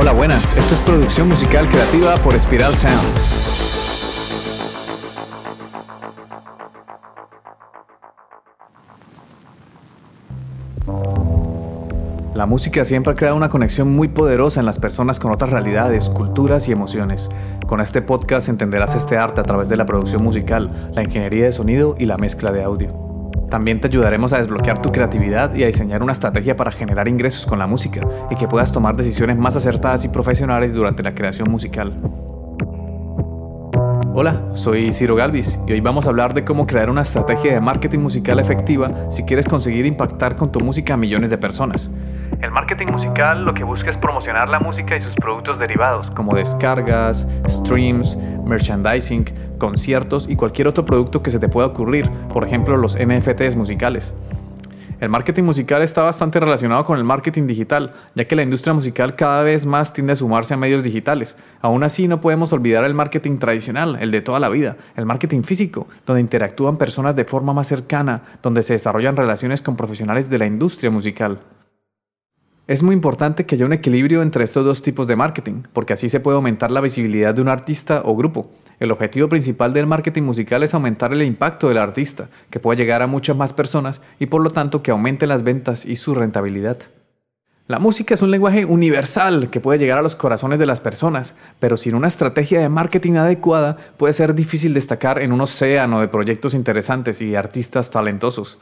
Hola, 0.00 0.12
buenas. 0.12 0.56
Esto 0.56 0.72
es 0.72 0.80
producción 0.80 1.28
musical 1.28 1.68
creativa 1.68 2.14
por 2.24 2.32
Spiral 2.40 2.74
Sound. 2.74 2.96
La 12.34 12.46
música 12.46 12.82
siempre 12.86 13.12
ha 13.12 13.14
creado 13.14 13.36
una 13.36 13.50
conexión 13.50 13.94
muy 13.94 14.08
poderosa 14.08 14.60
en 14.60 14.64
las 14.64 14.78
personas 14.78 15.20
con 15.20 15.32
otras 15.32 15.50
realidades, 15.50 16.08
culturas 16.08 16.66
y 16.68 16.72
emociones. 16.72 17.28
Con 17.66 17.82
este 17.82 18.00
podcast 18.00 18.48
entenderás 18.48 18.94
este 18.94 19.18
arte 19.18 19.42
a 19.42 19.44
través 19.44 19.68
de 19.68 19.76
la 19.76 19.84
producción 19.84 20.22
musical, 20.22 20.92
la 20.94 21.02
ingeniería 21.02 21.44
de 21.44 21.52
sonido 21.52 21.94
y 21.98 22.06
la 22.06 22.16
mezcla 22.16 22.52
de 22.52 22.62
audio. 22.62 23.09
También 23.50 23.80
te 23.80 23.88
ayudaremos 23.88 24.32
a 24.32 24.38
desbloquear 24.38 24.80
tu 24.80 24.92
creatividad 24.92 25.52
y 25.56 25.64
a 25.64 25.66
diseñar 25.66 26.04
una 26.04 26.12
estrategia 26.12 26.54
para 26.56 26.70
generar 26.70 27.08
ingresos 27.08 27.46
con 27.46 27.58
la 27.58 27.66
música 27.66 28.06
y 28.30 28.36
que 28.36 28.46
puedas 28.46 28.70
tomar 28.70 28.94
decisiones 28.94 29.36
más 29.36 29.56
acertadas 29.56 30.04
y 30.04 30.08
profesionales 30.08 30.72
durante 30.72 31.02
la 31.02 31.12
creación 31.16 31.50
musical. 31.50 31.92
Hola, 34.14 34.50
soy 34.54 34.92
Ciro 34.92 35.16
Galvis 35.16 35.58
y 35.66 35.72
hoy 35.72 35.80
vamos 35.80 36.06
a 36.06 36.10
hablar 36.10 36.32
de 36.32 36.44
cómo 36.44 36.64
crear 36.64 36.90
una 36.90 37.02
estrategia 37.02 37.52
de 37.52 37.60
marketing 37.60 37.98
musical 37.98 38.38
efectiva 38.38 39.10
si 39.10 39.24
quieres 39.24 39.46
conseguir 39.46 39.84
impactar 39.84 40.36
con 40.36 40.52
tu 40.52 40.60
música 40.60 40.94
a 40.94 40.96
millones 40.96 41.30
de 41.30 41.38
personas. 41.38 41.90
El 42.42 42.52
marketing 42.52 42.86
musical 42.86 43.44
lo 43.44 43.52
que 43.52 43.64
busca 43.64 43.90
es 43.90 43.98
promocionar 43.98 44.48
la 44.48 44.60
música 44.60 44.96
y 44.96 45.00
sus 45.00 45.14
productos 45.14 45.58
derivados, 45.58 46.10
como 46.10 46.34
descargas, 46.34 47.28
streams, 47.46 48.16
merchandising, 48.46 49.26
conciertos 49.58 50.26
y 50.26 50.36
cualquier 50.36 50.66
otro 50.66 50.86
producto 50.86 51.22
que 51.22 51.30
se 51.30 51.38
te 51.38 51.50
pueda 51.50 51.66
ocurrir, 51.66 52.10
por 52.32 52.46
ejemplo 52.46 52.78
los 52.78 52.96
NFTs 52.98 53.56
musicales. 53.56 54.14
El 55.00 55.10
marketing 55.10 55.44
musical 55.44 55.82
está 55.82 56.02
bastante 56.02 56.40
relacionado 56.40 56.84
con 56.84 56.96
el 56.96 57.04
marketing 57.04 57.46
digital, 57.46 57.92
ya 58.14 58.24
que 58.24 58.36
la 58.36 58.42
industria 58.42 58.72
musical 58.72 59.16
cada 59.16 59.42
vez 59.42 59.66
más 59.66 59.92
tiende 59.92 60.14
a 60.14 60.16
sumarse 60.16 60.54
a 60.54 60.56
medios 60.56 60.82
digitales. 60.82 61.36
Aún 61.60 61.82
así, 61.84 62.08
no 62.08 62.22
podemos 62.22 62.54
olvidar 62.54 62.84
el 62.84 62.94
marketing 62.94 63.38
tradicional, 63.38 63.98
el 64.00 64.10
de 64.10 64.22
toda 64.22 64.40
la 64.40 64.48
vida, 64.48 64.76
el 64.96 65.04
marketing 65.06 65.42
físico, 65.42 65.88
donde 66.06 66.20
interactúan 66.22 66.78
personas 66.78 67.16
de 67.16 67.24
forma 67.24 67.52
más 67.52 67.66
cercana, 67.66 68.22
donde 68.42 68.62
se 68.62 68.74
desarrollan 68.74 69.16
relaciones 69.16 69.62
con 69.62 69.76
profesionales 69.76 70.28
de 70.28 70.38
la 70.38 70.46
industria 70.46 70.90
musical. 70.90 71.40
Es 72.70 72.84
muy 72.84 72.94
importante 72.94 73.46
que 73.46 73.56
haya 73.56 73.66
un 73.66 73.72
equilibrio 73.72 74.22
entre 74.22 74.44
estos 74.44 74.64
dos 74.64 74.80
tipos 74.80 75.08
de 75.08 75.16
marketing, 75.16 75.64
porque 75.72 75.92
así 75.92 76.08
se 76.08 76.20
puede 76.20 76.36
aumentar 76.36 76.70
la 76.70 76.80
visibilidad 76.80 77.34
de 77.34 77.42
un 77.42 77.48
artista 77.48 78.02
o 78.04 78.14
grupo. 78.14 78.48
El 78.78 78.92
objetivo 78.92 79.28
principal 79.28 79.72
del 79.72 79.88
marketing 79.88 80.22
musical 80.22 80.62
es 80.62 80.72
aumentar 80.72 81.12
el 81.12 81.24
impacto 81.24 81.66
del 81.66 81.78
artista, 81.78 82.28
que 82.48 82.60
pueda 82.60 82.78
llegar 82.78 83.02
a 83.02 83.08
muchas 83.08 83.36
más 83.36 83.52
personas 83.52 84.02
y 84.20 84.26
por 84.26 84.40
lo 84.40 84.50
tanto 84.50 84.84
que 84.84 84.92
aumente 84.92 85.26
las 85.26 85.42
ventas 85.42 85.84
y 85.84 85.96
su 85.96 86.14
rentabilidad. 86.14 86.78
La 87.66 87.80
música 87.80 88.14
es 88.14 88.22
un 88.22 88.30
lenguaje 88.30 88.64
universal 88.64 89.50
que 89.50 89.58
puede 89.58 89.80
llegar 89.80 89.98
a 89.98 90.02
los 90.02 90.14
corazones 90.14 90.60
de 90.60 90.66
las 90.66 90.80
personas, 90.80 91.34
pero 91.58 91.76
sin 91.76 91.96
una 91.96 92.06
estrategia 92.06 92.60
de 92.60 92.68
marketing 92.68 93.14
adecuada 93.14 93.78
puede 93.96 94.12
ser 94.12 94.32
difícil 94.36 94.74
destacar 94.74 95.20
en 95.20 95.32
un 95.32 95.40
océano 95.40 96.00
de 96.00 96.06
proyectos 96.06 96.54
interesantes 96.54 97.20
y 97.20 97.34
artistas 97.34 97.90
talentosos. 97.90 98.60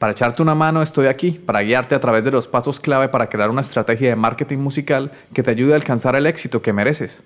Para 0.00 0.12
echarte 0.12 0.40
una 0.40 0.54
mano 0.54 0.80
estoy 0.80 1.08
aquí, 1.08 1.32
para 1.32 1.60
guiarte 1.60 1.94
a 1.94 2.00
través 2.00 2.24
de 2.24 2.30
los 2.30 2.48
pasos 2.48 2.80
clave 2.80 3.10
para 3.10 3.28
crear 3.28 3.50
una 3.50 3.60
estrategia 3.60 4.08
de 4.08 4.16
marketing 4.16 4.56
musical 4.56 5.12
que 5.34 5.42
te 5.42 5.50
ayude 5.50 5.74
a 5.74 5.76
alcanzar 5.76 6.16
el 6.16 6.24
éxito 6.24 6.62
que 6.62 6.72
mereces. 6.72 7.22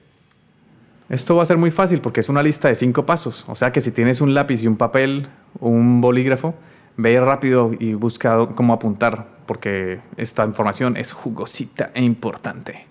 Esto 1.09 1.37
va 1.37 1.45
a 1.45 1.47
ser 1.47 1.57
muy 1.57 1.71
fácil 1.71 2.01
porque 2.01 2.19
es 2.19 2.29
una 2.29 2.43
lista 2.43 2.67
de 2.67 2.75
cinco 2.75 3.07
pasos, 3.07 3.45
o 3.47 3.55
sea 3.55 3.71
que 3.71 3.81
si 3.81 3.93
tienes 3.93 4.21
un 4.21 4.35
lápiz 4.35 4.65
y 4.65 4.67
un 4.67 4.77
papel, 4.77 5.29
un 5.61 6.01
bolígrafo, 6.01 6.57
ve 6.97 7.21
rápido 7.21 7.71
y 7.79 7.95
busca 7.95 8.49
cómo 8.57 8.73
apuntar 8.73 9.25
porque 9.47 10.01
esta 10.17 10.45
información 10.45 10.97
es 10.97 11.13
jugosita 11.13 11.93
e 11.95 12.03
importante. 12.03 12.89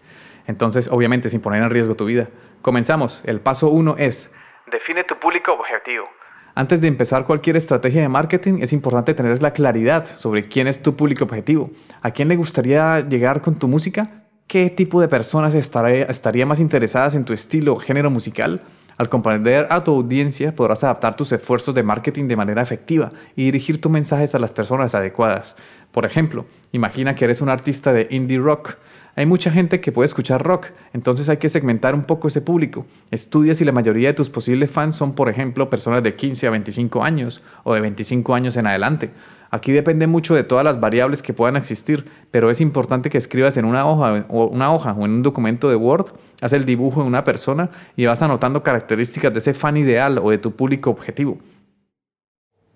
Entonces, 0.47 0.87
obviamente, 0.89 1.29
sin 1.29 1.41
poner 1.41 1.61
en 1.61 1.69
riesgo 1.69 1.95
tu 1.95 2.05
vida. 2.05 2.29
Comenzamos. 2.61 3.21
El 3.25 3.41
paso 3.41 3.67
uno 3.67 3.95
es, 3.97 4.33
define 4.71 5.03
tu 5.03 5.19
público 5.19 5.51
objetivo. 5.51 6.07
Antes 6.55 6.81
de 6.81 6.87
empezar 6.87 7.25
cualquier 7.25 7.55
estrategia 7.55 8.03
de 8.03 8.09
marketing, 8.09 8.59
es 8.61 8.73
importante 8.73 9.15
tener 9.15 9.41
la 9.41 9.53
claridad 9.53 10.05
sobre 10.05 10.43
quién 10.43 10.67
es 10.67 10.83
tu 10.83 10.95
público 10.95 11.23
objetivo, 11.23 11.71
a 12.03 12.11
quién 12.11 12.27
le 12.27 12.35
gustaría 12.35 12.99
llegar 12.99 13.41
con 13.41 13.55
tu 13.55 13.67
música, 13.67 14.25
qué 14.45 14.69
tipo 14.69 15.01
de 15.01 15.07
personas 15.07 15.55
estaría, 15.55 16.03
estaría 16.03 16.45
más 16.45 16.59
interesadas 16.59 17.15
en 17.15 17.25
tu 17.25 17.33
estilo 17.33 17.73
o 17.73 17.79
género 17.79 18.11
musical. 18.11 18.61
Al 18.99 19.09
comprender 19.09 19.65
a 19.71 19.83
tu 19.83 19.95
audiencia, 19.95 20.55
podrás 20.55 20.83
adaptar 20.83 21.15
tus 21.15 21.31
esfuerzos 21.31 21.73
de 21.73 21.81
marketing 21.81 22.27
de 22.27 22.35
manera 22.35 22.61
efectiva 22.61 23.11
y 23.35 23.45
dirigir 23.45 23.81
tus 23.81 23.91
mensajes 23.91 24.35
a 24.35 24.39
las 24.39 24.53
personas 24.53 24.93
adecuadas. 24.93 25.55
Por 25.91 26.05
ejemplo, 26.05 26.45
imagina 26.71 27.15
que 27.15 27.25
eres 27.25 27.41
un 27.41 27.49
artista 27.49 27.93
de 27.93 28.07
indie 28.11 28.37
rock 28.37 28.75
hay 29.15 29.27
mucha 29.27 29.51
gente 29.51 29.79
que 29.79 29.91
puede 29.91 30.07
escuchar 30.07 30.43
rock, 30.43 30.67
entonces 30.91 31.29
hay 31.29 31.37
que 31.37 31.47
segmentar 31.47 31.93
un 31.93 32.03
poco 32.03 32.27
ese 32.27 32.41
público. 32.41 32.87
Estudia 33.11 33.53
si 33.53 33.63
la 33.63 33.71
mayoría 33.71 34.09
de 34.09 34.13
tus 34.15 34.29
posibles 34.29 34.71
fans 34.71 34.95
son, 34.95 35.13
por 35.13 35.29
ejemplo, 35.29 35.69
personas 35.69 36.01
de 36.01 36.15
15 36.15 36.47
a 36.47 36.49
25 36.49 37.03
años 37.03 37.43
o 37.63 37.75
de 37.75 37.81
25 37.81 38.33
años 38.33 38.57
en 38.57 38.65
adelante. 38.65 39.11
Aquí 39.51 39.71
depende 39.71 40.07
mucho 40.07 40.33
de 40.33 40.43
todas 40.43 40.65
las 40.65 40.79
variables 40.79 41.21
que 41.21 41.31
puedan 41.31 41.57
existir, 41.57 42.09
pero 42.31 42.49
es 42.49 42.59
importante 42.59 43.11
que 43.11 43.19
escribas 43.19 43.55
en 43.57 43.65
una 43.65 43.85
hoja 43.85 44.25
o, 44.29 44.47
una 44.47 44.73
hoja 44.73 44.93
o 44.93 45.05
en 45.05 45.11
un 45.11 45.21
documento 45.21 45.69
de 45.69 45.75
Word, 45.75 46.07
haz 46.41 46.53
el 46.53 46.65
dibujo 46.65 47.01
de 47.01 47.07
una 47.07 47.23
persona 47.23 47.69
y 47.95 48.07
vas 48.07 48.23
anotando 48.23 48.63
características 48.63 49.31
de 49.31 49.37
ese 49.37 49.53
fan 49.53 49.77
ideal 49.77 50.17
o 50.17 50.31
de 50.31 50.39
tu 50.39 50.55
público 50.55 50.89
objetivo. 50.89 51.37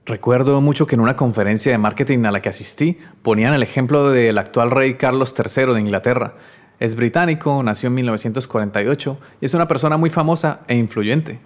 Recuerdo 0.07 0.62
mucho 0.62 0.88
que 0.88 0.95
en 0.95 1.01
una 1.01 1.18
conferencia 1.18 1.73
de 1.73 1.78
marketing 1.78 2.23
a 2.23 2.31
la 2.31 2.41
que 2.41 2.47
asistí 2.47 2.97
ponían 3.23 3.53
el 3.53 3.62
ejemplo 3.62 4.09
del 4.09 4.38
actual 4.38 4.72
rey 4.72 4.94
Carlos 4.94 5.35
III 5.38 5.73
de 5.73 5.81
Inglaterra. 5.81 6.35
Es 6.79 6.95
británico, 6.95 7.62
nació 7.62 7.88
en 7.88 7.95
1948 7.95 9.18
y 9.41 9.45
es 9.45 9.53
una 9.53 9.68
persona 9.68 9.97
muy 9.97 10.09
famosa 10.09 10.62
e 10.69 10.78
influyente. 10.78 11.41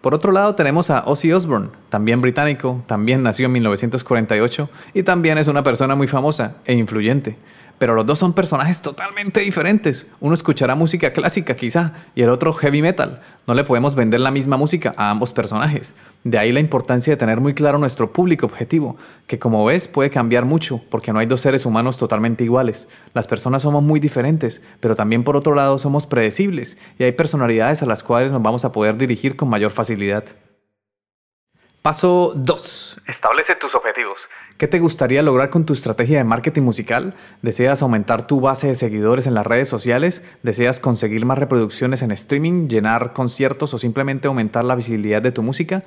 Por 0.00 0.14
otro 0.14 0.32
lado 0.32 0.54
tenemos 0.54 0.88
a 0.88 1.04
Ozzy 1.04 1.34
Osbourne, 1.34 1.68
también 1.90 2.22
británico, 2.22 2.82
también 2.86 3.22
nació 3.22 3.44
en 3.44 3.52
1948 3.52 4.70
y 4.94 5.02
también 5.02 5.36
es 5.36 5.48
una 5.48 5.62
persona 5.62 5.94
muy 5.94 6.06
famosa 6.06 6.54
e 6.64 6.72
influyente 6.72 7.36
pero 7.78 7.94
los 7.94 8.06
dos 8.06 8.18
son 8.18 8.32
personajes 8.32 8.82
totalmente 8.82 9.40
diferentes. 9.40 10.06
Uno 10.20 10.34
escuchará 10.34 10.74
música 10.74 11.12
clásica 11.12 11.56
quizá 11.56 11.92
y 12.14 12.22
el 12.22 12.30
otro 12.30 12.52
heavy 12.52 12.82
metal. 12.82 13.20
No 13.46 13.54
le 13.54 13.64
podemos 13.64 13.94
vender 13.94 14.20
la 14.20 14.30
misma 14.30 14.56
música 14.56 14.94
a 14.96 15.10
ambos 15.10 15.32
personajes. 15.32 15.94
De 16.24 16.38
ahí 16.38 16.52
la 16.52 16.60
importancia 16.60 17.12
de 17.12 17.16
tener 17.16 17.40
muy 17.40 17.54
claro 17.54 17.78
nuestro 17.78 18.12
público 18.12 18.46
objetivo, 18.46 18.96
que 19.26 19.38
como 19.38 19.64
ves 19.64 19.88
puede 19.88 20.10
cambiar 20.10 20.44
mucho 20.44 20.82
porque 20.90 21.12
no 21.12 21.20
hay 21.20 21.26
dos 21.26 21.40
seres 21.40 21.64
humanos 21.64 21.96
totalmente 21.96 22.44
iguales. 22.44 22.88
Las 23.14 23.26
personas 23.26 23.62
somos 23.62 23.82
muy 23.82 24.00
diferentes, 24.00 24.62
pero 24.80 24.96
también 24.96 25.24
por 25.24 25.36
otro 25.36 25.54
lado 25.54 25.78
somos 25.78 26.06
predecibles 26.06 26.78
y 26.98 27.04
hay 27.04 27.12
personalidades 27.12 27.82
a 27.82 27.86
las 27.86 28.02
cuales 28.02 28.32
nos 28.32 28.42
vamos 28.42 28.64
a 28.64 28.72
poder 28.72 28.98
dirigir 28.98 29.36
con 29.36 29.48
mayor 29.48 29.70
facilidad. 29.70 30.24
Paso 31.82 32.32
2. 32.34 33.02
Establece 33.06 33.54
tus 33.54 33.74
objetivos. 33.74 34.18
¿Qué 34.56 34.66
te 34.66 34.80
gustaría 34.80 35.22
lograr 35.22 35.50
con 35.50 35.64
tu 35.64 35.72
estrategia 35.72 36.18
de 36.18 36.24
marketing 36.24 36.62
musical? 36.62 37.14
¿Deseas 37.42 37.80
aumentar 37.80 38.26
tu 38.26 38.40
base 38.40 38.66
de 38.66 38.74
seguidores 38.74 39.28
en 39.28 39.34
las 39.34 39.46
redes 39.46 39.68
sociales? 39.68 40.24
¿Deseas 40.42 40.80
conseguir 40.80 41.24
más 41.24 41.38
reproducciones 41.38 42.02
en 42.02 42.10
streaming, 42.10 42.66
llenar 42.66 43.12
conciertos 43.12 43.72
o 43.74 43.78
simplemente 43.78 44.26
aumentar 44.26 44.64
la 44.64 44.74
visibilidad 44.74 45.22
de 45.22 45.30
tu 45.30 45.44
música? 45.44 45.84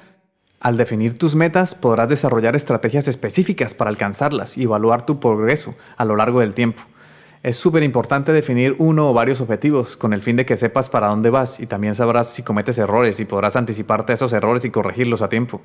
Al 0.61 0.77
definir 0.77 1.17
tus 1.17 1.35
metas, 1.35 1.75
podrás 1.75 2.07
desarrollar 2.07 2.55
estrategias 2.55 3.09
específicas 3.09 3.73
para 3.73 3.89
alcanzarlas 3.89 4.57
y 4.57 4.63
evaluar 4.63 5.05
tu 5.05 5.19
progreso 5.19 5.75
a 5.97 6.05
lo 6.05 6.15
largo 6.15 6.39
del 6.39 6.53
tiempo. 6.53 6.83
Es 7.43 7.57
súper 7.57 7.81
importante 7.81 8.31
definir 8.31 8.75
uno 8.77 9.09
o 9.09 9.13
varios 9.13 9.41
objetivos 9.41 9.97
con 9.97 10.13
el 10.13 10.21
fin 10.21 10.35
de 10.35 10.45
que 10.45 10.57
sepas 10.57 10.89
para 10.89 11.07
dónde 11.07 11.31
vas 11.31 11.59
y 11.59 11.65
también 11.65 11.95
sabrás 11.95 12.31
si 12.31 12.43
cometes 12.43 12.77
errores 12.77 13.19
y 13.19 13.25
podrás 13.25 13.55
anticiparte 13.55 14.13
a 14.13 14.15
esos 14.15 14.31
errores 14.33 14.63
y 14.63 14.69
corregirlos 14.69 15.23
a 15.23 15.29
tiempo. 15.29 15.59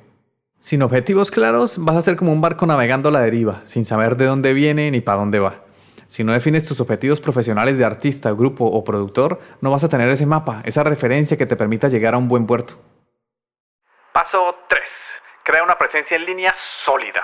Sin 0.59 0.81
objetivos 0.81 1.29
claros, 1.29 1.77
vas 1.77 1.95
a 1.95 2.01
ser 2.01 2.15
como 2.15 2.31
un 2.31 2.41
barco 2.41 2.65
navegando 2.65 3.09
a 3.09 3.11
la 3.11 3.19
deriva, 3.19 3.61
sin 3.65 3.85
saber 3.85 4.17
de 4.17 4.25
dónde 4.25 4.53
viene 4.53 4.89
ni 4.89 5.01
para 5.01 5.19
dónde 5.19 5.37
va. 5.37 5.65
Si 6.07 6.23
no 6.23 6.33
defines 6.33 6.67
tus 6.67 6.81
objetivos 6.81 7.21
profesionales 7.21 7.77
de 7.77 7.85
artista, 7.85 8.31
grupo 8.31 8.65
o 8.65 8.83
productor, 8.83 9.39
no 9.61 9.69
vas 9.69 9.83
a 9.83 9.89
tener 9.89 10.09
ese 10.09 10.25
mapa, 10.25 10.63
esa 10.65 10.83
referencia 10.83 11.37
que 11.37 11.45
te 11.45 11.55
permita 11.55 11.89
llegar 11.89 12.15
a 12.15 12.17
un 12.17 12.27
buen 12.27 12.47
puerto. 12.47 12.73
Paso 14.13 14.55
3. 14.67 14.81
Crea 15.43 15.63
una 15.63 15.77
presencia 15.77 16.17
en 16.17 16.25
línea 16.25 16.53
sólida. 16.55 17.21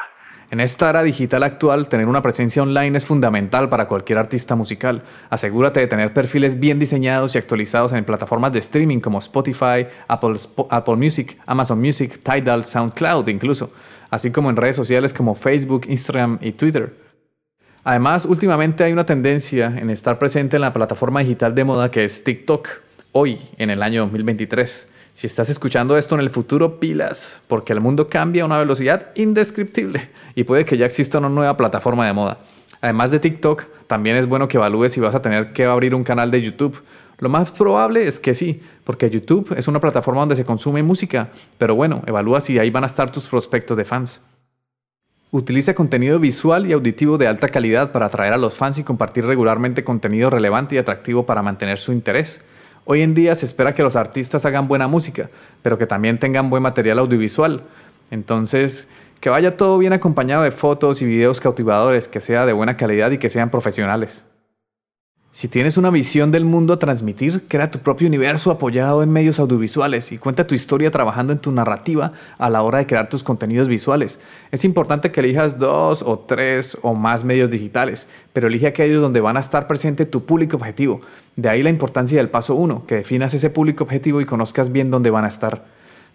En 0.53 0.59
esta 0.59 0.91
era 0.91 1.01
digital 1.01 1.41
actual, 1.41 1.89
tener 1.89 2.07
una 2.07 2.21
presencia 2.21 2.61
online 2.61 2.95
es 2.95 3.05
fundamental 3.05 3.69
para 3.69 3.87
cualquier 3.87 4.19
artista 4.19 4.53
musical. 4.53 5.01
Asegúrate 5.31 5.79
de 5.79 5.87
tener 5.87 6.13
perfiles 6.13 6.59
bien 6.59 6.77
diseñados 6.77 7.33
y 7.33 7.39
actualizados 7.39 7.91
en 7.93 8.05
plataformas 8.05 8.53
de 8.53 8.59
streaming 8.59 8.99
como 8.99 9.17
Spotify, 9.17 9.87
Apple, 10.07 10.35
Apple 10.69 10.95
Music, 10.95 11.39
Amazon 11.47 11.81
Music, 11.81 12.19
Tidal, 12.21 12.65
SoundCloud 12.65 13.29
incluso, 13.29 13.73
así 14.11 14.29
como 14.29 14.51
en 14.51 14.55
redes 14.55 14.75
sociales 14.75 15.11
como 15.11 15.33
Facebook, 15.33 15.87
Instagram 15.89 16.37
y 16.39 16.51
Twitter. 16.51 16.99
Además, 17.83 18.25
últimamente 18.25 18.83
hay 18.83 18.93
una 18.93 19.07
tendencia 19.07 19.73
en 19.75 19.89
estar 19.89 20.19
presente 20.19 20.57
en 20.57 20.61
la 20.61 20.71
plataforma 20.71 21.21
digital 21.21 21.55
de 21.55 21.63
moda 21.63 21.89
que 21.89 22.05
es 22.05 22.23
TikTok, 22.23 22.69
hoy, 23.11 23.39
en 23.57 23.71
el 23.71 23.81
año 23.81 24.01
2023. 24.01 24.92
Si 25.13 25.27
estás 25.27 25.47
escuchando 25.51 25.95
esto 25.95 26.15
en 26.15 26.21
el 26.21 26.31
futuro, 26.31 26.79
pilas, 26.79 27.39
porque 27.47 27.71
el 27.71 27.79
mundo 27.79 28.09
cambia 28.09 28.41
a 28.41 28.45
una 28.47 28.57
velocidad 28.57 29.11
indescriptible 29.13 30.09
y 30.33 30.43
puede 30.43 30.65
que 30.65 30.75
ya 30.75 30.87
exista 30.87 31.19
una 31.19 31.29
nueva 31.29 31.55
plataforma 31.55 32.07
de 32.07 32.13
moda. 32.13 32.39
Además 32.81 33.11
de 33.11 33.19
TikTok, 33.19 33.65
también 33.85 34.17
es 34.17 34.25
bueno 34.25 34.47
que 34.47 34.57
evalúes 34.57 34.91
si 34.91 34.99
vas 34.99 35.13
a 35.13 35.21
tener 35.21 35.53
que 35.53 35.65
abrir 35.65 35.93
un 35.93 36.03
canal 36.03 36.31
de 36.31 36.41
YouTube 36.41 36.81
Lo 37.19 37.29
más 37.29 37.51
probable 37.51 38.07
es 38.07 38.19
que 38.19 38.33
sí, 38.33 38.63
porque 38.83 39.11
YouTube 39.11 39.53
es 39.55 39.67
una 39.67 39.79
plataforma 39.79 40.21
donde 40.21 40.35
se 40.35 40.45
consume 40.45 40.81
música, 40.81 41.29
pero 41.59 41.75
bueno, 41.75 42.01
evalúa 42.07 42.41
si 42.41 42.57
ahí 42.57 42.71
van 42.71 42.83
a 42.83 42.87
estar 42.87 43.11
tus 43.11 43.27
prospectos 43.27 43.77
de 43.77 43.85
fans. 43.85 44.23
Utiliza 45.29 45.75
contenido 45.75 46.17
visual 46.17 46.65
y 46.65 46.73
auditivo 46.73 47.19
de 47.19 47.27
alta 47.27 47.49
calidad 47.49 47.91
para 47.91 48.07
atraer 48.07 48.33
a 48.33 48.37
los 48.37 48.55
fans 48.55 48.79
y 48.79 48.83
compartir 48.83 49.25
regularmente 49.25 49.83
contenido 49.83 50.31
relevante 50.31 50.73
y 50.73 50.79
atractivo 50.79 51.25
para 51.27 51.43
mantener 51.43 51.77
su 51.77 51.91
interés. 51.91 52.41
Hoy 52.85 53.01
en 53.01 53.13
día 53.13 53.33
se 53.35 53.45
espera 53.45 53.73
que 53.73 53.83
los 53.83 53.95
artistas 53.95 54.45
hagan 54.45 54.67
buena 54.67 54.87
música, 54.87 55.29
pero 55.61 55.77
que 55.77 55.87
también 55.87 56.19
tengan 56.19 56.49
buen 56.49 56.63
material 56.63 56.99
audiovisual. 56.99 57.63
Entonces, 58.11 58.89
que 59.21 59.29
vaya 59.29 59.55
todo 59.55 59.77
bien 59.77 59.93
acompañado 59.93 60.43
de 60.43 60.51
fotos 60.51 61.01
y 61.01 61.05
videos 61.05 61.39
cautivadores, 61.39 62.09
que 62.09 62.19
sea 62.19 62.45
de 62.45 62.51
buena 62.51 62.75
calidad 62.75 63.11
y 63.11 63.17
que 63.17 63.29
sean 63.29 63.49
profesionales. 63.49 64.25
Si 65.35 65.47
tienes 65.47 65.77
una 65.77 65.89
visión 65.89 66.29
del 66.29 66.45
mundo 66.45 66.73
a 66.73 66.77
transmitir, 66.77 67.47
crea 67.47 67.71
tu 67.71 67.79
propio 67.79 68.07
universo 68.07 68.51
apoyado 68.51 69.01
en 69.01 69.09
medios 69.09 69.39
audiovisuales 69.39 70.11
y 70.11 70.19
cuenta 70.19 70.45
tu 70.45 70.53
historia 70.53 70.91
trabajando 70.91 71.33
en 71.33 71.39
tu 71.39 71.51
narrativa 71.51 72.13
a 72.37 72.51
la 72.51 72.61
hora 72.61 72.77
de 72.77 72.85
crear 72.85 73.09
tus 73.09 73.23
contenidos 73.23 73.67
visuales. 73.67 74.19
Es 74.51 74.63
importante 74.63 75.11
que 75.11 75.21
elijas 75.21 75.57
dos 75.57 76.03
o 76.03 76.19
tres 76.19 76.77
o 76.83 76.93
más 76.93 77.23
medios 77.23 77.49
digitales, 77.49 78.07
pero 78.31 78.47
elige 78.47 78.67
aquellos 78.67 79.01
donde 79.01 79.21
van 79.21 79.35
a 79.35 79.39
estar 79.39 79.65
presente 79.65 80.05
tu 80.05 80.23
público 80.23 80.57
objetivo. 80.57 81.01
De 81.35 81.49
ahí 81.49 81.63
la 81.63 81.71
importancia 81.71 82.19
del 82.19 82.29
paso 82.29 82.53
uno, 82.53 82.85
que 82.85 82.93
definas 82.93 83.33
ese 83.33 83.49
público 83.49 83.85
objetivo 83.85 84.21
y 84.21 84.25
conozcas 84.25 84.71
bien 84.71 84.91
dónde 84.91 85.09
van 85.09 85.25
a 85.25 85.29
estar. 85.29 85.65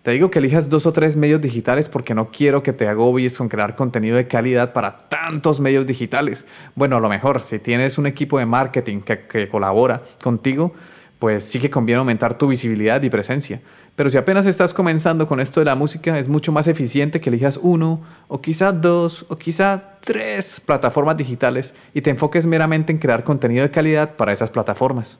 Te 0.03 0.13
digo 0.13 0.31
que 0.31 0.39
elijas 0.39 0.69
dos 0.69 0.87
o 0.87 0.93
tres 0.93 1.17
medios 1.17 1.41
digitales 1.41 1.89
porque 1.89 2.15
no 2.15 2.31
quiero 2.31 2.63
que 2.63 2.73
te 2.73 2.89
agobies 2.89 3.37
con 3.37 3.49
crear 3.49 3.77
contenido 3.77 4.17
de 4.17 4.27
calidad 4.27 4.73
para 4.73 4.97
tantos 5.09 5.61
medios 5.61 5.87
digitales. 5.87 6.47
Bueno, 6.75 6.97
a 6.97 7.01
lo 7.01 7.09
mejor, 7.09 7.41
si 7.41 7.59
tienes 7.59 7.99
un 7.99 8.07
equipo 8.07 8.39
de 8.39 8.47
marketing 8.47 9.01
que, 9.01 9.27
que 9.27 9.49
colabora 9.49 10.03
contigo, 10.23 10.73
pues 11.19 11.45
sí 11.45 11.59
que 11.59 11.71
conviene 11.71 11.99
aumentar 11.99 12.39
tu 12.39 12.47
visibilidad 12.47 13.03
y 13.03 13.11
presencia. 13.11 13.61
Pero 13.97 14.11
si 14.11 14.17
apenas 14.17 14.47
estás 14.47 14.73
comenzando 14.73 15.27
con 15.27 15.41
esto 15.41 15.61
de 15.61 15.67
la 15.67 15.75
música, 15.75 16.17
es 16.19 16.29
mucho 16.29 16.53
más 16.53 16.69
eficiente 16.69 17.21
que 17.21 17.31
elijas 17.31 17.59
uno, 17.61 18.01
o 18.29 18.41
quizá 18.41 18.71
dos, 18.71 19.27
o 19.29 19.37
quizá 19.37 19.99
tres 20.01 20.61
plataformas 20.65 21.17
digitales 21.17 21.75
y 21.93 22.01
te 22.01 22.11
enfoques 22.11 22.47
meramente 22.47 22.93
en 22.93 22.99
crear 22.99 23.25
contenido 23.25 23.65
de 23.65 23.73
calidad 23.73 24.15
para 24.15 24.33
esas 24.33 24.51
plataformas. 24.51 25.19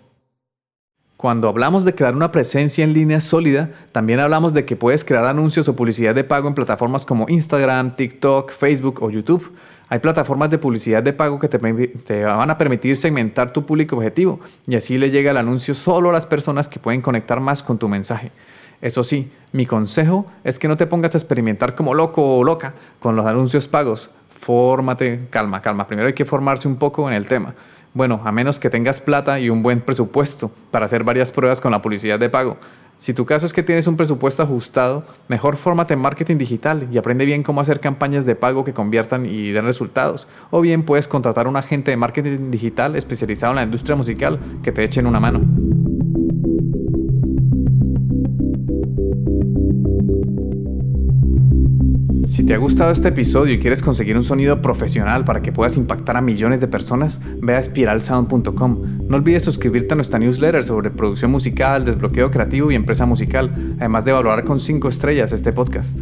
Cuando 1.19 1.49
hablamos 1.49 1.85
de 1.85 1.97
crear 1.97 2.15
una 2.15 2.31
presencia 2.31 2.85
en 2.85 2.93
línea 2.93 3.19
sólida, 3.19 3.71
también 3.91 4.21
hablamos 4.21 4.55
de 4.55 4.65
que 4.65 4.77
puedes 4.77 5.05
crear 5.05 5.25
anuncios 5.25 5.69
o 5.69 5.75
publicidad 5.75 6.15
de 6.15 6.23
pago 6.23 6.47
en 6.47 6.55
plataformas 6.55 7.05
como 7.05 7.29
Instagram, 7.29 7.97
TikTok, 7.97 8.53
Facebook 8.53 9.03
o 9.03 9.11
YouTube. 9.11 9.53
Hay 9.89 9.99
plataformas 9.99 10.49
de 10.49 10.59
publicidad 10.59 11.03
de 11.03 11.13
pago 11.13 11.41
que 11.41 11.49
te, 11.49 12.23
van 12.23 12.51
a 12.51 12.57
permitir 12.57 12.95
segmentar 12.97 13.53
tu 13.53 13.67
público 13.67 13.97
objetivo 13.97 14.39
y 14.69 14.77
así 14.77 14.97
le 14.97 15.11
llega 15.11 15.33
el 15.33 15.39
anuncio 15.39 15.75
solo 15.75 16.11
a 16.11 16.13
las 16.13 16.25
personas 16.25 16.69
que 16.69 16.79
pueden 16.79 17.03
conectar 17.03 17.41
más 17.41 17.65
con 17.65 17.79
tu 17.79 17.89
mensaje. 17.89 18.31
Eso 18.81 19.03
sí, 19.03 19.29
mi 19.51 19.67
consejo 19.67 20.25
es 20.45 20.61
que 20.61 20.69
no 20.69 20.77
te 20.77 20.87
pongas 20.87 21.17
a 21.17 21.19
experimentar 21.19 21.75
como 21.75 21.95
loco 21.95 22.39
o 22.39 22.45
loca 22.45 22.75
con 23.01 23.17
los 23.17 23.27
anuncios 23.27 23.67
pagos. 23.67 24.13
Fórmate, 24.31 25.27
calma, 25.31 25.63
calma. 25.63 25.89
Primero 25.89 26.07
hay 26.07 26.15
que 26.15 26.25
formarse 26.25 26.69
un 26.69 26.77
poco 26.77 27.11
en 27.11 27.17
el 27.17 27.27
tema. 27.27 27.57
Bueno, 27.95 28.21
a 28.25 28.33
menos 28.33 28.59
que 28.59 28.71
tengas 28.71 29.01
plata 29.01 29.41
y 29.41 29.51
un 29.51 29.63
buen 29.63 29.81
presupuesto 29.81 30.51
para 30.71 30.85
hacer 30.85 31.05
varias 31.05 31.33
pruebas 31.33 31.61
con 31.61 31.73
la 31.73 31.83
publicidad 31.83 32.19
de 32.19 32.29
pago. 32.29 32.59
Si 32.99 33.15
tu 33.15 33.25
caso 33.25 33.47
es 33.47 33.53
que 33.53 33.63
tienes 33.63 33.87
un 33.87 33.97
presupuesto 33.97 34.43
ajustado, 34.43 35.05
mejor 35.29 35.57
fórmate 35.57 35.95
en 35.95 36.01
marketing 36.01 36.37
digital 36.37 36.89
y 36.91 36.99
aprende 36.99 37.25
bien 37.25 37.45
cómo 37.45 37.61
hacer 37.61 37.79
campañas 37.79 38.27
de 38.27 38.35
pago 38.35 38.65
que 38.65 38.73
conviertan 38.73 39.25
y 39.25 39.53
den 39.53 39.67
resultados. 39.67 40.27
O 40.51 40.61
bien 40.61 40.83
puedes 40.83 41.07
contratar 41.07 41.47
a 41.47 41.49
un 41.49 41.57
agente 41.57 41.93
de 41.93 41.97
marketing 41.97 42.51
digital 42.51 42.97
especializado 42.97 43.53
en 43.53 43.57
la 43.57 43.63
industria 43.63 43.95
musical 43.95 44.41
que 44.65 44.73
te 44.73 44.83
echen 44.83 45.07
una 45.07 45.21
mano. 45.21 45.68
Si 52.25 52.45
te 52.45 52.55
ha 52.55 52.59
gustado 52.59 52.91
este 52.91 53.09
episodio 53.09 53.55
y 53.55 53.59
quieres 53.59 53.83
conseguir 53.83 54.17
un 54.17 54.23
sonido 54.23 54.61
profesional 54.61 55.25
para 55.25 55.41
que 55.41 55.51
puedas 55.51 55.77
impactar 55.77 56.17
a 56.17 56.21
millones 56.21 56.61
de 56.61 56.69
personas, 56.69 57.21
ve 57.41 57.55
a 57.55 57.59
espiralsound.com. 57.59 59.09
No 59.09 59.17
olvides 59.17 59.45
suscribirte 59.45 59.95
a 59.95 59.97
nuestra 59.97 60.19
newsletter 60.19 60.63
sobre 60.63 60.91
producción 60.91 61.31
musical, 61.31 61.85
desbloqueo 61.85 62.31
creativo 62.31 62.71
y 62.71 62.75
empresa 62.75 63.07
musical, 63.07 63.51
además 63.79 64.05
de 64.05 64.13
valorar 64.13 64.45
con 64.45 64.61
5 64.61 64.89
estrellas 64.89 65.33
este 65.33 65.53
podcast. 65.53 66.01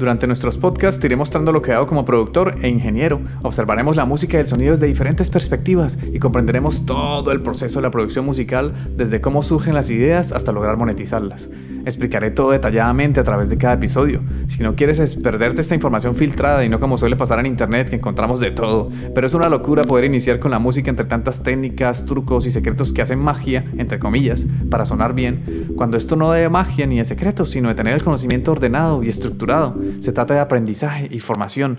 Durante 0.00 0.26
nuestros 0.26 0.56
podcasts 0.56 0.98
te 0.98 1.08
iré 1.08 1.16
mostrando 1.16 1.52
lo 1.52 1.60
que 1.60 1.72
hago 1.72 1.86
como 1.86 2.06
productor 2.06 2.54
e 2.62 2.70
ingeniero, 2.70 3.20
observaremos 3.42 3.96
la 3.96 4.06
música 4.06 4.38
y 4.38 4.40
el 4.40 4.46
sonido 4.46 4.72
desde 4.72 4.86
diferentes 4.86 5.28
perspectivas 5.28 5.98
y 6.10 6.18
comprenderemos 6.18 6.86
todo 6.86 7.30
el 7.32 7.42
proceso 7.42 7.80
de 7.80 7.82
la 7.82 7.90
producción 7.90 8.24
musical, 8.24 8.72
desde 8.96 9.20
cómo 9.20 9.42
surgen 9.42 9.74
las 9.74 9.90
ideas 9.90 10.32
hasta 10.32 10.52
lograr 10.52 10.78
monetizarlas. 10.78 11.50
Explicaré 11.84 12.30
todo 12.30 12.52
detalladamente 12.52 13.20
a 13.20 13.24
través 13.24 13.50
de 13.50 13.58
cada 13.58 13.74
episodio. 13.74 14.22
Si 14.46 14.62
no 14.62 14.74
quieres 14.74 15.16
perderte 15.16 15.60
esta 15.60 15.74
información 15.74 16.16
filtrada 16.16 16.64
y 16.64 16.70
no 16.70 16.80
como 16.80 16.96
suele 16.96 17.16
pasar 17.16 17.38
en 17.40 17.46
internet 17.46 17.90
que 17.90 17.96
encontramos 17.96 18.40
de 18.40 18.52
todo, 18.52 18.90
pero 19.14 19.26
es 19.26 19.34
una 19.34 19.50
locura 19.50 19.84
poder 19.84 20.06
iniciar 20.06 20.38
con 20.38 20.50
la 20.50 20.58
música 20.58 20.88
entre 20.88 21.04
tantas 21.04 21.42
técnicas, 21.42 22.06
trucos 22.06 22.46
y 22.46 22.50
secretos 22.50 22.94
que 22.94 23.02
hacen 23.02 23.18
magia, 23.18 23.66
entre 23.76 23.98
comillas, 23.98 24.46
para 24.70 24.86
sonar 24.86 25.14
bien, 25.14 25.72
cuando 25.76 25.98
esto 25.98 26.16
no 26.16 26.32
de 26.32 26.48
magia 26.48 26.86
ni 26.86 26.96
de 26.96 27.04
secretos, 27.04 27.50
sino 27.50 27.68
de 27.68 27.74
tener 27.74 27.94
el 27.94 28.02
conocimiento 28.02 28.52
ordenado 28.52 29.02
y 29.02 29.10
estructurado. 29.10 29.76
Se 29.98 30.12
trata 30.12 30.34
de 30.34 30.40
aprendizaje 30.40 31.08
y 31.10 31.20
formación 31.20 31.78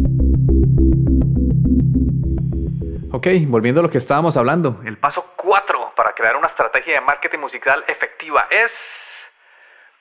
Ok, 3.13 3.27
volviendo 3.47 3.81
a 3.81 3.83
lo 3.83 3.89
que 3.89 3.97
estábamos 3.97 4.35
hablando. 4.37 4.81
El 4.85 4.97
paso 4.97 5.33
4 5.35 5.93
para 5.95 6.13
crear 6.13 6.35
una 6.35 6.47
estrategia 6.47 6.95
de 6.95 7.01
marketing 7.01 7.39
musical 7.39 7.83
efectiva 7.87 8.47
es 8.49 8.71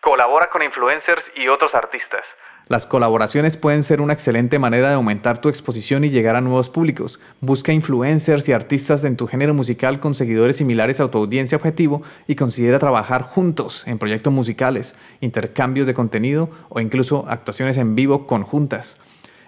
colabora 0.00 0.48
con 0.48 0.62
influencers 0.62 1.30
y 1.36 1.48
otros 1.48 1.74
artistas. 1.74 2.24
Las 2.68 2.86
colaboraciones 2.86 3.56
pueden 3.56 3.82
ser 3.82 4.00
una 4.00 4.12
excelente 4.12 4.60
manera 4.60 4.90
de 4.90 4.94
aumentar 4.94 5.38
tu 5.38 5.48
exposición 5.48 6.04
y 6.04 6.10
llegar 6.10 6.36
a 6.36 6.40
nuevos 6.40 6.68
públicos. 6.68 7.18
Busca 7.40 7.72
influencers 7.72 8.48
y 8.48 8.52
artistas 8.52 9.04
en 9.04 9.16
tu 9.16 9.26
género 9.26 9.54
musical 9.54 9.98
con 9.98 10.14
seguidores 10.14 10.58
similares 10.58 11.00
a 11.00 11.10
tu 11.10 11.18
audiencia 11.18 11.56
objetivo 11.56 12.02
y 12.28 12.36
considera 12.36 12.78
trabajar 12.78 13.22
juntos 13.22 13.86
en 13.88 13.98
proyectos 13.98 14.32
musicales, 14.32 14.94
intercambios 15.20 15.88
de 15.88 15.94
contenido 15.94 16.48
o 16.68 16.78
incluso 16.78 17.26
actuaciones 17.28 17.76
en 17.76 17.96
vivo 17.96 18.28
conjuntas. 18.28 18.98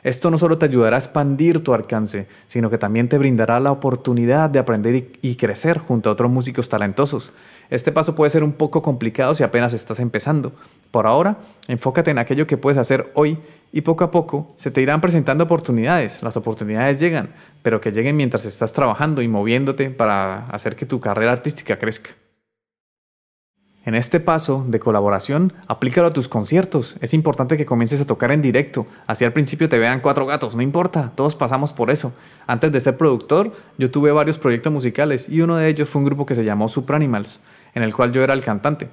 Esto 0.02 0.32
no 0.32 0.38
solo 0.38 0.58
te 0.58 0.66
ayudará 0.66 0.96
a 0.96 0.98
expandir 0.98 1.62
tu 1.62 1.74
alcance, 1.74 2.26
sino 2.48 2.70
que 2.70 2.78
también 2.78 3.08
te 3.08 3.18
brindará 3.18 3.60
la 3.60 3.70
oportunidad 3.70 4.50
de 4.50 4.58
aprender 4.58 5.12
y 5.22 5.36
crecer 5.36 5.78
junto 5.78 6.10
a 6.10 6.12
otros 6.12 6.30
músicos 6.30 6.68
talentosos. 6.68 7.32
Este 7.70 7.92
paso 7.92 8.16
puede 8.16 8.30
ser 8.30 8.42
un 8.42 8.52
poco 8.52 8.82
complicado 8.82 9.34
si 9.34 9.44
apenas 9.44 9.72
estás 9.72 10.00
empezando. 10.00 10.52
Por 10.90 11.06
ahora, 11.06 11.38
enfócate 11.68 12.10
en 12.10 12.18
aquello 12.18 12.48
que 12.48 12.56
puedes 12.56 12.78
hacer 12.78 13.12
hoy 13.14 13.38
y 13.72 13.82
poco 13.82 14.02
a 14.02 14.10
poco 14.10 14.52
se 14.56 14.72
te 14.72 14.82
irán 14.82 15.00
presentando 15.00 15.44
oportunidades. 15.44 16.20
Las 16.22 16.36
oportunidades 16.36 16.98
llegan, 16.98 17.32
pero 17.62 17.80
que 17.80 17.92
lleguen 17.92 18.16
mientras 18.16 18.44
estás 18.44 18.72
trabajando 18.72 19.22
y 19.22 19.28
moviéndote 19.28 19.88
para 19.90 20.46
hacer 20.46 20.74
que 20.74 20.84
tu 20.84 20.98
carrera 20.98 21.30
artística 21.30 21.78
crezca. 21.78 22.10
En 23.84 23.96
este 23.96 24.20
paso 24.20 24.64
de 24.68 24.78
colaboración, 24.78 25.52
aplícalo 25.66 26.06
a 26.06 26.12
tus 26.12 26.28
conciertos. 26.28 26.96
Es 27.00 27.14
importante 27.14 27.56
que 27.56 27.66
comiences 27.66 28.00
a 28.00 28.06
tocar 28.06 28.30
en 28.30 28.40
directo. 28.40 28.86
Así 29.08 29.24
al 29.24 29.32
principio 29.32 29.68
te 29.68 29.78
vean 29.78 29.98
cuatro 29.98 30.24
gatos, 30.24 30.54
no 30.54 30.62
importa, 30.62 31.10
todos 31.16 31.34
pasamos 31.34 31.72
por 31.72 31.90
eso. 31.90 32.12
Antes 32.46 32.70
de 32.70 32.80
ser 32.80 32.96
productor, 32.96 33.50
yo 33.78 33.90
tuve 33.90 34.12
varios 34.12 34.38
proyectos 34.38 34.72
musicales 34.72 35.28
y 35.28 35.40
uno 35.40 35.56
de 35.56 35.68
ellos 35.68 35.88
fue 35.88 35.98
un 35.98 36.06
grupo 36.06 36.26
que 36.26 36.36
se 36.36 36.44
llamó 36.44 36.68
Supranimals, 36.68 37.40
en 37.74 37.82
el 37.82 37.92
cual 37.92 38.12
yo 38.12 38.22
era 38.22 38.34
el 38.34 38.44
cantante. 38.44 38.88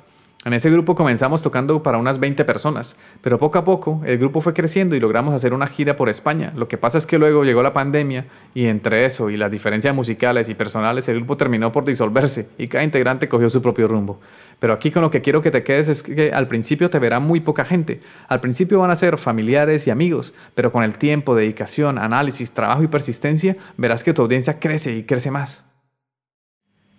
En 0.45 0.53
ese 0.53 0.69
grupo 0.69 0.95
comenzamos 0.95 1.41
tocando 1.41 1.83
para 1.83 1.97
unas 1.97 2.17
20 2.17 2.45
personas, 2.45 2.95
pero 3.19 3.37
poco 3.37 3.59
a 3.59 3.65
poco 3.65 4.01
el 4.05 4.17
grupo 4.17 4.39
fue 4.39 4.53
creciendo 4.53 4.95
y 4.95 4.99
logramos 5.01 5.33
hacer 5.33 5.53
una 5.53 5.67
gira 5.67 5.97
por 5.97 6.07
España. 6.07 6.53
Lo 6.55 6.69
que 6.69 6.77
pasa 6.77 6.97
es 6.97 7.05
que 7.05 7.17
luego 7.17 7.43
llegó 7.43 7.61
la 7.61 7.73
pandemia 7.73 8.25
y 8.53 8.67
entre 8.67 9.03
eso 9.03 9.29
y 9.29 9.35
las 9.35 9.51
diferencias 9.51 9.93
musicales 9.93 10.47
y 10.47 10.53
personales 10.53 11.09
el 11.09 11.17
grupo 11.17 11.35
terminó 11.35 11.73
por 11.73 11.83
disolverse 11.83 12.47
y 12.57 12.69
cada 12.69 12.85
integrante 12.85 13.27
cogió 13.27 13.49
su 13.49 13.61
propio 13.61 13.89
rumbo. 13.89 14.21
Pero 14.59 14.71
aquí 14.71 14.91
con 14.91 15.01
lo 15.01 15.11
que 15.11 15.19
quiero 15.19 15.41
que 15.41 15.51
te 15.51 15.63
quedes 15.63 15.89
es 15.89 16.03
que 16.03 16.31
al 16.31 16.47
principio 16.47 16.89
te 16.89 16.99
verá 16.99 17.19
muy 17.19 17.41
poca 17.41 17.65
gente. 17.65 17.99
Al 18.29 18.39
principio 18.39 18.79
van 18.79 18.91
a 18.91 18.95
ser 18.95 19.17
familiares 19.17 19.87
y 19.87 19.91
amigos, 19.91 20.33
pero 20.55 20.71
con 20.71 20.85
el 20.85 20.97
tiempo, 20.97 21.35
dedicación, 21.35 21.97
análisis, 21.97 22.53
trabajo 22.53 22.81
y 22.81 22.87
persistencia 22.87 23.57
verás 23.75 24.05
que 24.05 24.13
tu 24.13 24.21
audiencia 24.21 24.57
crece 24.57 24.95
y 24.95 25.03
crece 25.03 25.31
más. 25.31 25.68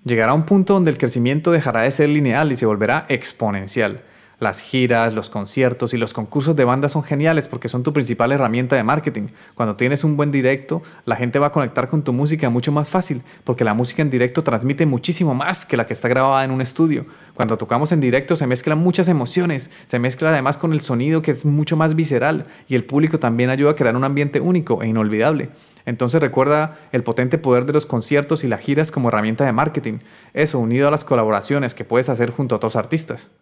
Llegará 0.05 0.33
un 0.33 0.45
punto 0.45 0.75
donde 0.75 0.91
el 0.91 0.99
crecimiento 0.99 1.53
dejará 1.53 1.83
de 1.83 1.91
ser 1.91 2.09
lineal 2.09 2.51
y 2.53 2.57
se 2.57 2.67
volverá 2.67 3.05
exponencial. 3.09 4.03
Las 4.41 4.63
giras, 4.63 5.13
los 5.13 5.29
conciertos 5.29 5.93
y 5.93 5.99
los 5.99 6.15
concursos 6.15 6.57
de 6.57 6.65
banda 6.65 6.89
son 6.89 7.03
geniales 7.03 7.47
porque 7.47 7.69
son 7.69 7.83
tu 7.83 7.93
principal 7.93 8.33
herramienta 8.33 8.75
de 8.75 8.83
marketing. 8.83 9.29
Cuando 9.55 9.77
tienes 9.77 10.03
un 10.03 10.17
buen 10.17 10.33
directo, 10.33 10.81
la 11.05 11.17
gente 11.17 11.39
va 11.39 11.49
a 11.49 11.53
conectar 11.53 11.91
con 11.91 12.03
tu 12.03 12.15
música 12.15 12.49
mucho 12.49 12.73
más 12.73 12.89
fácil 12.89 13.21
porque 13.45 13.65
la 13.65 13.75
música 13.75 14.01
en 14.01 14.09
directo 14.09 14.43
transmite 14.43 14.87
muchísimo 14.87 15.35
más 15.35 15.67
que 15.67 15.77
la 15.77 15.85
que 15.85 15.93
está 15.93 16.09
grabada 16.09 16.43
en 16.43 16.53
un 16.53 16.63
estudio. 16.63 17.05
Cuando 17.35 17.59
tocamos 17.59 17.93
en 17.93 18.01
directo 18.01 18.35
se 18.35 18.47
mezclan 18.47 18.79
muchas 18.79 19.09
emociones, 19.09 19.71
se 19.85 19.99
mezcla 19.99 20.31
además 20.31 20.57
con 20.57 20.73
el 20.73 20.81
sonido 20.81 21.21
que 21.21 21.33
es 21.33 21.45
mucho 21.45 21.77
más 21.77 21.95
visceral 21.95 22.47
y 22.67 22.77
el 22.77 22.85
público 22.85 23.19
también 23.19 23.51
ayuda 23.51 23.73
a 23.73 23.77
crear 23.77 23.95
un 23.95 24.05
ambiente 24.05 24.41
único 24.41 24.83
e 24.83 24.89
inolvidable. 24.89 25.51
Entonces 25.85 26.19
recuerda 26.19 26.79
el 26.93 27.03
potente 27.03 27.37
poder 27.37 27.67
de 27.67 27.75
los 27.75 27.85
conciertos 27.85 28.43
y 28.43 28.49
las 28.49 28.63
giras 28.63 28.91
como 28.91 29.09
herramienta 29.09 29.45
de 29.45 29.53
marketing, 29.53 29.99
eso 30.33 30.59
unido 30.59 30.89
a 30.89 30.91
las 30.91 31.05
colaboraciones 31.05 31.75
que 31.75 31.85
puedes 31.85 32.09
hacer 32.09 32.31
junto 32.31 32.55
a 32.55 32.57
otros 32.57 32.75
artistas. 32.75 33.33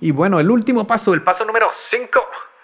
Y 0.00 0.12
bueno, 0.12 0.38
el 0.38 0.50
último 0.50 0.86
paso, 0.86 1.14
el 1.14 1.22
paso 1.22 1.44
número 1.44 1.68
5. 1.72 2.20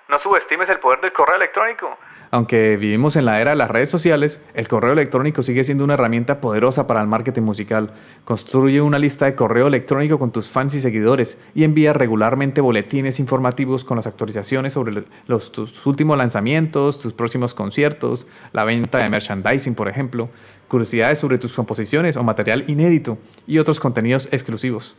No 0.06 0.18
subestimes 0.18 0.68
el 0.68 0.78
poder 0.78 1.00
del 1.00 1.12
correo 1.12 1.36
electrónico. 1.36 1.96
Aunque 2.30 2.76
vivimos 2.76 3.16
en 3.16 3.24
la 3.24 3.40
era 3.40 3.50
de 3.50 3.56
las 3.56 3.70
redes 3.70 3.88
sociales, 3.88 4.42
el 4.52 4.68
correo 4.68 4.92
electrónico 4.92 5.40
sigue 5.42 5.64
siendo 5.64 5.82
una 5.82 5.94
herramienta 5.94 6.40
poderosa 6.40 6.86
para 6.86 7.00
el 7.00 7.06
marketing 7.06 7.42
musical. 7.42 7.92
Construye 8.24 8.82
una 8.82 8.98
lista 8.98 9.24
de 9.24 9.34
correo 9.34 9.66
electrónico 9.66 10.18
con 10.18 10.30
tus 10.30 10.50
fans 10.50 10.74
y 10.74 10.80
seguidores 10.80 11.38
y 11.54 11.64
envía 11.64 11.92
regularmente 11.92 12.60
boletines 12.60 13.18
informativos 13.18 13.84
con 13.84 13.96
las 13.96 14.06
actualizaciones 14.06 14.74
sobre 14.74 15.04
los, 15.26 15.52
tus 15.52 15.86
últimos 15.86 16.18
lanzamientos, 16.18 16.98
tus 16.98 17.12
próximos 17.14 17.54
conciertos, 17.54 18.26
la 18.52 18.64
venta 18.64 18.98
de 18.98 19.08
merchandising, 19.08 19.74
por 19.74 19.88
ejemplo, 19.88 20.28
curiosidades 20.68 21.18
sobre 21.18 21.38
tus 21.38 21.54
composiciones 21.54 22.16
o 22.16 22.22
material 22.22 22.64
inédito 22.68 23.16
y 23.46 23.58
otros 23.58 23.80
contenidos 23.80 24.28
exclusivos. 24.32 24.96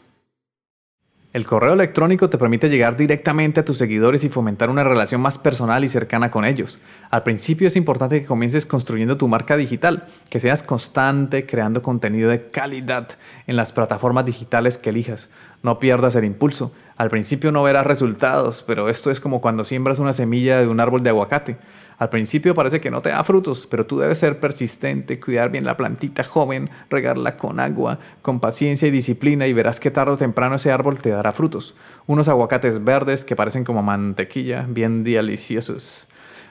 El 1.36 1.46
correo 1.46 1.74
electrónico 1.74 2.30
te 2.30 2.38
permite 2.38 2.70
llegar 2.70 2.96
directamente 2.96 3.60
a 3.60 3.65
tus 3.65 3.77
seguidores 3.77 4.24
y 4.24 4.30
fomentar 4.30 4.70
una 4.70 4.86
relación 4.86 5.20
más 5.20 5.38
personal 5.38 5.84
y 5.84 5.89
cercana 5.89 6.32
con 6.32 6.46
ellos. 6.46 6.80
Al 7.12 7.24
principio 7.24 7.68
es 7.68 7.75
importante 7.75 8.22
que 8.22 8.25
comiences 8.25 8.65
construyendo 8.65 9.18
tu 9.18 9.27
marca 9.27 9.58
digital, 9.58 10.06
que 10.30 10.39
seas 10.39 10.63
constante 10.63 11.46
creando 11.46 11.82
contenido 11.82 12.30
de 12.30 12.48
calidad 12.48 13.10
en 13.48 13.58
las 13.58 13.74
plataformas 13.74 14.24
digitales 14.24 14.77
que 14.77 14.92
elijas. 14.92 15.30
No 15.62 15.77
pierdas 15.77 16.15
el 16.15 16.24
impulso. 16.24 16.72
Al 16.96 17.10
principio 17.10 17.51
no 17.51 17.63
verás 17.63 17.86
resultados, 17.86 18.63
pero 18.65 18.88
esto 18.88 19.12
es 19.12 19.20
como 19.20 19.42
cuando 19.42 19.65
siembras 19.65 20.00
una 20.00 20.13
semilla 20.13 20.60
de 20.60 20.70
un 20.70 20.80
árbol 20.80 21.04
de 21.04 21.10
aguacate. 21.10 21.58
Al 21.98 22.10
principio 22.10 22.54
parece 22.54 22.82
que 22.82 22.92
no 22.92 23.02
te 23.02 23.10
da 23.10 23.24
frutos, 23.24 23.68
pero 23.68 23.86
tú 23.86 24.00
debes 24.00 24.18
ser 24.20 24.40
persistente, 24.40 25.20
cuidar 25.20 25.50
bien 25.50 25.66
la 25.66 25.78
plantita 25.78 26.24
joven, 26.24 26.70
regarla 26.90 27.38
con 27.38 27.60
agua, 27.60 28.00
con 28.22 28.40
paciencia 28.40 28.88
y 28.88 28.92
disciplina 28.92 29.48
y 29.48 29.54
verás 29.54 29.80
que 29.80 29.92
tarde 29.92 30.14
o 30.14 30.18
temprano 30.18 30.56
ese 30.56 30.72
árbol 30.72 31.02
te 31.02 31.10
dará 31.10 31.32
frutos. 31.32 31.75
Unos 32.08 32.28
aguacates 32.28 32.84
verdes 32.84 33.24
que 33.24 33.36
parecen 33.36 33.64
como 33.64 33.82
mantequilla, 33.82 34.66
bien 34.68 35.04
deliciosos. 35.04 36.08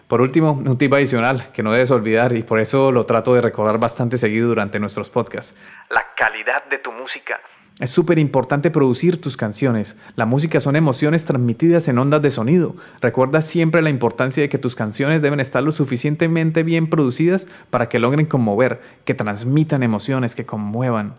Por 0.09 0.21
último, 0.21 0.53
un 0.53 0.77
tip 0.77 0.93
adicional 0.93 1.51
que 1.53 1.63
no 1.63 1.73
debes 1.73 1.91
olvidar 1.91 2.37
y 2.37 2.43
por 2.43 2.61
eso 2.61 2.93
lo 2.93 3.05
trato 3.05 3.35
de 3.35 3.41
recordar 3.41 3.79
bastante 3.79 4.19
seguido 4.19 4.49
durante 4.49 4.79
nuestros 4.79 5.09
podcasts. 5.09 5.57
La 5.89 6.05
calidad 6.15 6.65
de 6.67 6.79
tu 6.79 6.93
música. 6.93 7.41
Es 7.81 7.91
súper 7.91 8.21
importante 8.21 8.71
producir 8.71 9.21
tus 9.21 9.37
canciones. 9.37 9.97
La 10.15 10.27
música 10.27 10.61
son 10.61 10.77
emociones 10.77 11.25
transmitidas 11.25 11.89
en 11.89 11.99
ondas 11.99 12.23
de 12.23 12.31
sonido. 12.31 12.77
Recuerda 13.01 13.41
siempre 13.41 13.83
la 13.83 13.91
importancia 13.91 14.43
de 14.43 14.49
que 14.49 14.59
tus 14.59 14.77
canciones 14.77 15.21
deben 15.21 15.41
estar 15.41 15.61
lo 15.65 15.73
suficientemente 15.73 16.63
bien 16.63 16.89
producidas 16.89 17.49
para 17.71 17.89
que 17.89 17.99
logren 17.99 18.27
conmover, 18.27 18.81
que 19.05 19.15
transmitan 19.15 19.83
emociones, 19.83 20.37
que 20.37 20.47
conmuevan. 20.47 21.17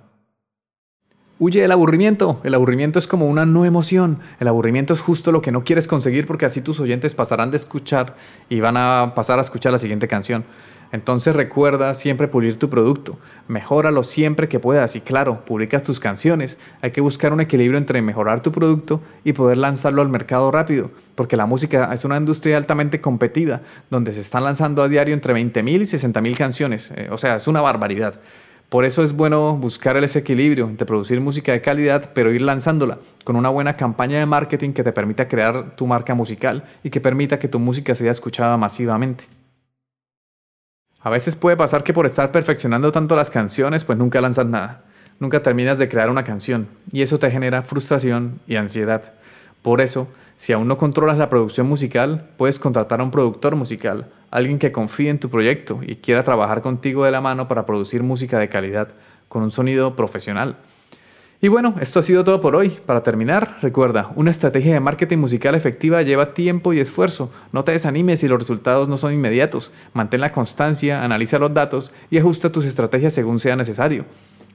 Huye 1.38 1.62
del 1.62 1.74
aburrimiento. 1.74 2.40
El 2.46 2.54
aburrimiento 2.54 3.00
es 3.00 3.08
como 3.08 3.28
una 3.28 3.46
no 3.46 3.66
emoción. 3.66 4.20
El 4.40 4.48
aburrimiento 4.48 4.94
es 4.94 5.02
justo 5.02 5.34
lo 5.34 5.42
que 5.42 5.52
no 5.52 5.66
quieres 5.66 5.86
conseguir 5.86 6.26
porque 6.26 6.46
así 6.46 6.62
tus 6.62 6.80
oyentes 6.80 7.14
pasarán 7.14 7.52
de 7.52 7.58
escuchar 7.58 8.16
y 8.48 8.62
van 8.62 8.78
a 8.78 9.12
pasar 9.14 9.40
a 9.40 9.42
escuchar 9.42 9.74
la 9.74 9.78
siguiente 9.78 10.08
canción. 10.08 10.46
Entonces 10.92 11.36
recuerda 11.36 11.94
siempre 11.94 12.28
pulir 12.28 12.58
tu 12.58 12.70
producto, 12.70 13.18
mejóralo 13.48 14.04
siempre 14.04 14.48
que 14.48 14.60
puedas 14.60 14.96
y 14.96 15.02
claro, 15.02 15.44
publicas 15.46 15.84
tus 15.84 16.00
canciones. 16.00 16.58
Hay 16.82 16.92
que 16.92 17.02
buscar 17.02 17.34
un 17.34 17.42
equilibrio 17.42 17.78
entre 17.78 18.02
mejorar 18.02 18.42
tu 18.42 18.52
producto 18.52 19.02
y 19.24 19.34
poder 19.34 19.58
lanzarlo 19.58 20.02
al 20.02 20.10
mercado 20.10 20.52
rápido, 20.52 20.92
porque 21.16 21.38
la 21.38 21.46
música 21.46 21.94
es 21.94 22.06
una 22.06 22.18
industria 22.18 22.58
altamente 22.58 23.02
competida, 23.02 23.62
donde 23.90 24.12
se 24.12 24.22
están 24.22 24.44
lanzando 24.44 24.84
a 24.84 24.88
diario 24.88 25.14
entre 25.14 25.34
20.000 25.34 25.70
y 25.70 25.80
60.000 25.80 26.38
canciones, 26.38 26.92
eh, 26.96 27.10
o 27.12 27.18
sea, 27.18 27.36
es 27.36 27.48
una 27.48 27.62
barbaridad. 27.62 28.20
Por 28.70 28.84
eso 28.84 29.04
es 29.04 29.14
bueno 29.14 29.56
buscar 29.56 29.96
ese 29.98 30.20
equilibrio 30.20 30.68
entre 30.68 30.88
producir 30.88 31.22
música 31.22 31.52
de 31.52 31.62
calidad, 31.62 32.10
pero 32.14 32.34
ir 32.34 32.42
lanzándola 32.42 32.98
con 33.24 33.36
una 33.36 33.50
buena 33.50 33.76
campaña 33.76 34.18
de 34.18 34.26
marketing 34.26 34.72
que 34.74 34.84
te 34.84 34.92
permita 34.92 35.28
crear 35.28 35.76
tu 35.76 35.86
marca 35.86 36.16
musical 36.16 36.64
y 36.84 36.90
que 36.90 37.00
permita 37.00 37.38
que 37.38 37.48
tu 37.48 37.60
música 37.60 37.94
sea 37.94 38.12
escuchada 38.12 38.58
masivamente. 38.58 39.26
A 41.06 41.12
veces 41.12 41.36
puede 41.36 41.56
pasar 41.56 41.84
que 41.84 41.94
por 41.94 42.08
estar 42.08 42.32
perfeccionando 42.32 42.92
tanto 42.92 43.16
las 43.16 43.30
canciones, 43.30 43.84
pues 43.84 43.96
nunca 43.96 44.22
lanzas 44.22 44.48
nada. 44.48 44.86
Nunca 45.20 45.40
terminas 45.40 45.78
de 45.78 45.88
crear 45.88 46.10
una 46.10 46.24
canción 46.24 46.68
y 46.92 47.04
eso 47.04 47.20
te 47.20 47.30
genera 47.30 47.62
frustración 47.62 48.40
y 48.48 48.56
ansiedad. 48.56 49.14
Por 49.62 49.82
eso, 49.82 50.08
si 50.36 50.52
aún 50.52 50.68
no 50.68 50.80
controlas 50.80 51.20
la 51.20 51.30
producción 51.30 51.68
musical, 51.68 52.32
puedes 52.38 52.58
contratar 52.58 53.02
a 53.02 53.04
un 53.04 53.12
productor 53.12 53.56
musical, 53.56 54.08
alguien 54.32 54.58
que 54.58 54.72
confíe 54.72 55.12
en 55.12 55.20
tu 55.20 55.30
proyecto 55.30 55.80
y 55.86 55.98
quiera 55.98 56.24
trabajar 56.24 56.64
contigo 56.64 57.06
de 57.06 57.12
la 57.12 57.22
mano 57.22 57.48
para 57.48 57.68
producir 57.68 58.02
música 58.02 58.40
de 58.40 58.50
calidad, 58.50 58.88
con 59.30 59.44
un 59.44 59.52
sonido 59.52 59.96
profesional. 59.96 60.56
Y 61.42 61.48
bueno, 61.50 61.76
esto 61.80 62.00
ha 62.00 62.04
sido 62.04 62.24
todo 62.24 62.42
por 62.42 62.56
hoy. 62.56 62.70
Para 62.86 63.04
terminar, 63.04 63.58
recuerda, 63.62 64.12
una 64.16 64.32
estrategia 64.32 64.74
de 64.74 64.80
marketing 64.80 65.18
musical 65.18 65.54
efectiva 65.54 66.02
lleva 66.02 66.34
tiempo 66.34 66.74
y 66.74 66.80
esfuerzo. 66.80 67.30
No 67.52 67.64
te 67.64 67.74
desanimes 67.74 68.22
si 68.22 68.28
los 68.28 68.40
resultados 68.40 68.88
no 68.88 68.98
son 68.98 69.14
inmediatos. 69.14 69.72
Mantén 69.94 70.22
la 70.22 70.32
constancia, 70.32 71.04
analiza 71.04 71.38
los 71.38 71.54
datos 71.54 71.92
y 72.10 72.18
ajusta 72.18 72.52
tus 72.52 72.66
estrategias 72.66 73.14
según 73.14 73.40
sea 73.40 73.56
necesario. 73.56 74.06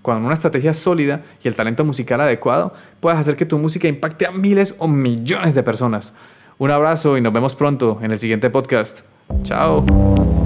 Cuando 0.03 0.25
una 0.25 0.35
estrategia 0.35 0.73
sólida 0.73 1.23
y 1.45 1.49
el 1.49 1.55
talento 1.55 1.85
musical 1.85 2.21
adecuado, 2.23 2.73
puedes 3.01 3.19
hacer 3.19 3.37
que 3.37 3.47
tu 3.47 3.59
música 3.59 3.87
impacte 3.87 4.27
a 4.27 4.31
miles 4.31 4.75
o 4.79 4.89
millones 4.89 5.55
de 5.55 5.63
personas. 5.63 6.15
Un 6.59 6.71
abrazo 6.71 7.17
y 7.19 7.21
nos 7.21 7.33
vemos 7.33 7.55
pronto 7.55 7.99
en 8.03 8.11
el 8.11 8.19
siguiente 8.19 8.49
podcast. 8.51 9.01
Chao. 9.43 10.40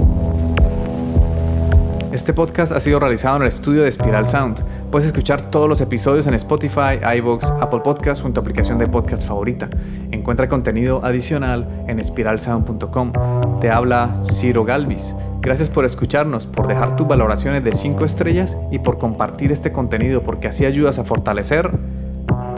Este 2.15 2.31
podcast 2.31 2.71
ha 2.71 2.79
sido 2.79 2.97
realizado 3.01 3.35
en 3.35 3.41
el 3.41 3.49
estudio 3.49 3.83
de 3.83 3.91
Spiral 3.91 4.25
Sound. 4.25 4.63
Puedes 4.89 5.05
escuchar 5.05 5.51
todos 5.51 5.67
los 5.67 5.81
episodios 5.81 6.25
en 6.27 6.33
Spotify, 6.35 6.97
iVoox, 7.17 7.43
Apple 7.59 7.81
Podcasts 7.83 8.23
o 8.23 8.27
en 8.27 8.33
tu 8.33 8.39
aplicación 8.39 8.77
de 8.77 8.87
podcast 8.87 9.27
favorita. 9.27 9.69
Encuentra 10.11 10.47
contenido 10.47 11.03
adicional 11.03 11.67
en 11.89 12.01
spiralsound.com. 12.01 13.11
Te 13.59 13.69
habla 13.69 14.13
Ciro 14.31 14.63
Galvis. 14.63 15.13
Gracias 15.41 15.69
por 15.69 15.83
escucharnos, 15.83 16.47
por 16.47 16.67
dejar 16.67 16.95
tus 16.95 17.05
valoraciones 17.05 17.65
de 17.65 17.73
5 17.73 18.05
estrellas 18.05 18.57
y 18.71 18.79
por 18.79 18.97
compartir 18.97 19.51
este 19.51 19.73
contenido 19.73 20.23
porque 20.23 20.47
así 20.47 20.65
ayudas 20.65 20.97
a 20.99 21.03
fortalecer 21.03 21.69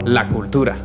la 0.04 0.28
cultura. 0.28 0.76